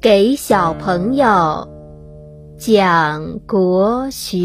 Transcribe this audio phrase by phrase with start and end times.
[0.00, 1.66] 给小朋友
[2.56, 4.38] 讲国学《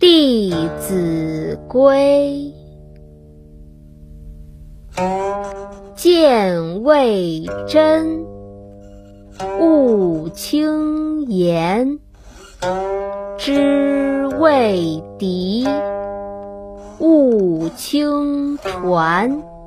[0.00, 2.50] 弟子规》：
[5.94, 8.24] 见未真，
[9.60, 11.98] 勿轻言；
[13.36, 15.68] 知未敌，
[17.00, 19.57] 勿轻传。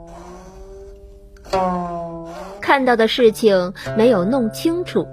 [2.62, 5.08] 看到的事情没有弄清楚，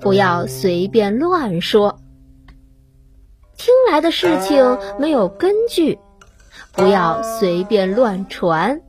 [0.00, 1.96] 不要随便乱说；
[3.56, 5.98] 听来的事情没有根据，
[6.72, 8.80] 不要随便乱传。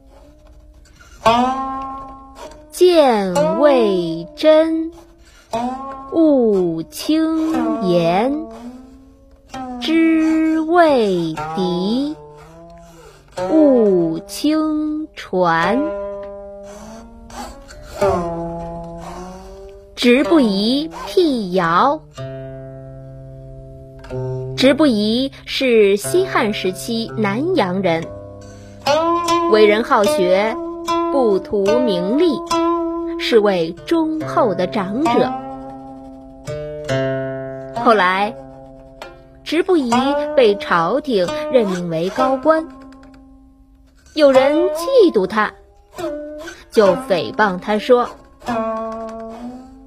[2.72, 4.92] 见未真，
[6.12, 8.48] 勿轻言；
[9.80, 12.16] 知未敌，
[13.52, 16.05] 勿轻传。
[20.06, 22.00] 直不疑辟谣。
[24.56, 28.04] 直不疑是西汉时期南阳人，
[29.52, 30.56] 为人好学，
[31.12, 32.40] 不图名利，
[33.18, 35.34] 是位忠厚的长者。
[37.84, 38.32] 后来，
[39.44, 39.92] 直不疑
[40.38, 42.64] 被朝廷任命为高官，
[44.14, 45.52] 有人嫉妒他。
[46.70, 48.08] 就诽谤他说：“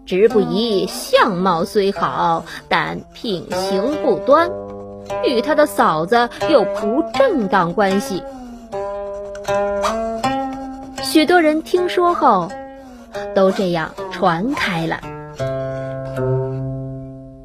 [0.09, 4.51] 直不疑相貌虽好，但品行不端，
[5.23, 8.23] 与他的嫂子有不正当关系。”
[11.05, 12.49] 许多人听说后，
[13.35, 14.99] 都这样传开了。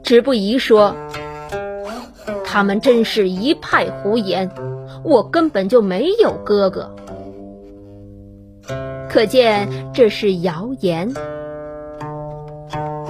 [0.01, 0.95] 直不疑说
[2.47, 4.49] ：“他们真是一派胡言，
[5.03, 6.95] 我根本就没有哥哥。”
[9.11, 11.13] 可见这是谣言。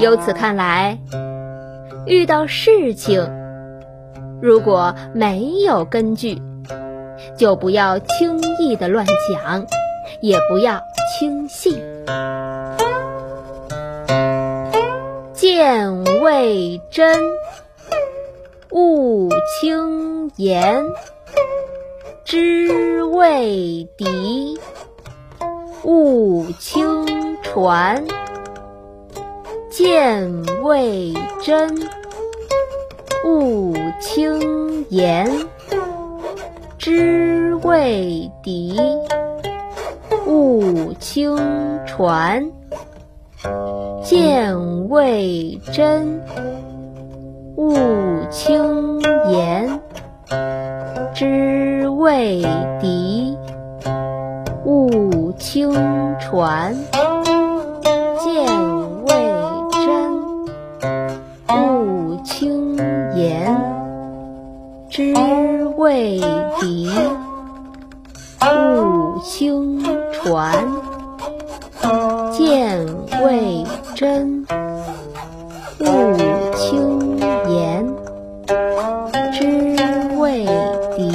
[0.04, 1.00] 由此看来，
[2.06, 3.26] 遇到事情，
[4.42, 6.42] 如果没有根据，
[7.38, 9.66] 就不要轻易的乱讲，
[10.20, 10.78] 也不要
[11.18, 11.82] 轻信。
[15.32, 17.22] 见未真，
[18.72, 19.30] 勿
[19.62, 20.84] 轻言；
[22.26, 24.60] 知未敌。
[25.86, 28.04] 勿轻传，
[29.76, 31.12] 见未
[31.42, 31.68] 真；
[33.26, 35.28] 勿轻言，
[36.78, 38.78] 知未敌；
[40.28, 41.36] 勿轻
[41.88, 42.52] 传，
[44.04, 44.56] 见
[44.90, 46.22] 未真；
[47.56, 47.74] 勿
[48.30, 49.02] 轻
[49.32, 49.82] 言，
[51.16, 52.44] 知未
[52.80, 53.36] 敌。
[54.66, 55.74] 勿轻
[56.20, 56.76] 传，
[64.94, 65.12] 知
[65.76, 66.22] 未
[66.62, 66.88] 敌。
[68.44, 70.54] 勿轻传，
[72.32, 72.86] 见
[73.24, 73.66] 未
[73.96, 74.46] 真；
[75.80, 76.16] 勿
[76.56, 77.18] 轻
[77.50, 77.92] 言，
[79.32, 79.76] 知
[80.20, 80.46] 未
[80.96, 81.12] 敌。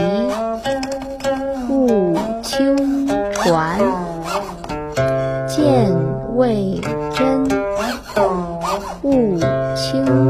[1.70, 3.78] 勿轻传
[5.46, 5.94] 见
[6.34, 6.80] 未
[7.14, 7.48] 真，
[9.04, 9.38] 勿
[9.76, 10.27] 轻。